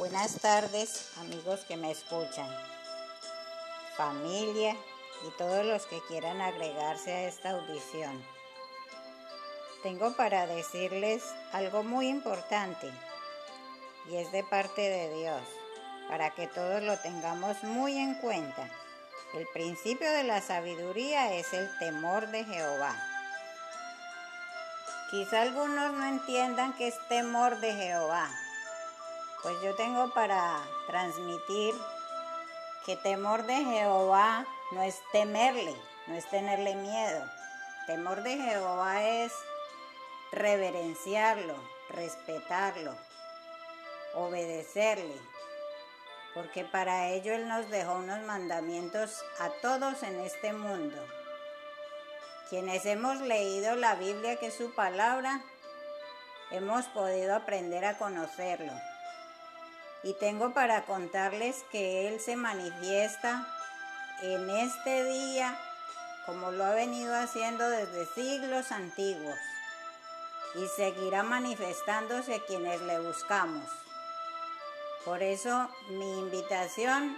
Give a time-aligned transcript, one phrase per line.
[0.00, 2.48] Buenas tardes amigos que me escuchan,
[3.98, 4.74] familia
[5.28, 8.24] y todos los que quieran agregarse a esta audición.
[9.82, 11.22] Tengo para decirles
[11.52, 12.90] algo muy importante
[14.10, 15.42] y es de parte de Dios,
[16.08, 18.70] para que todos lo tengamos muy en cuenta.
[19.34, 22.96] El principio de la sabiduría es el temor de Jehová.
[25.10, 28.30] Quizá algunos no entiendan qué es temor de Jehová.
[29.42, 31.74] Pues yo tengo para transmitir
[32.84, 35.74] que temor de Jehová no es temerle,
[36.06, 37.24] no es tenerle miedo.
[37.86, 39.32] Temor de Jehová es
[40.30, 41.56] reverenciarlo,
[41.88, 42.94] respetarlo,
[44.14, 45.16] obedecerle,
[46.34, 51.02] porque para ello Él nos dejó unos mandamientos a todos en este mundo.
[52.50, 55.40] Quienes hemos leído la Biblia, que es su palabra,
[56.50, 58.72] hemos podido aprender a conocerlo.
[60.02, 63.46] Y tengo para contarles que Él se manifiesta
[64.22, 65.58] en este día
[66.26, 69.38] como lo ha venido haciendo desde siglos antiguos
[70.54, 73.68] y seguirá manifestándose a quienes le buscamos.
[75.04, 77.16] Por eso mi invitación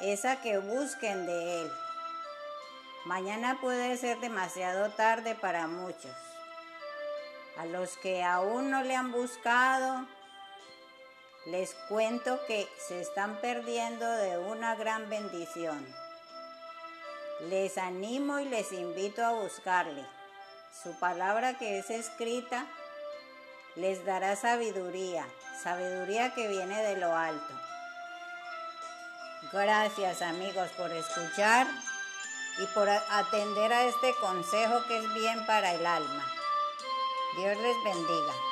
[0.00, 1.72] es a que busquen de Él
[3.04, 6.14] Mañana puede ser demasiado tarde para muchos.
[7.58, 10.06] A los que aún no le han buscado,
[11.46, 15.84] les cuento que se están perdiendo de una gran bendición.
[17.48, 20.06] Les animo y les invito a buscarle.
[20.82, 22.66] Su palabra que es escrita
[23.74, 25.26] les dará sabiduría,
[25.62, 27.54] sabiduría que viene de lo alto.
[29.52, 31.66] Gracias amigos por escuchar
[32.58, 36.24] y por atender a este consejo que es bien para el alma.
[37.36, 38.51] Dios les bendiga.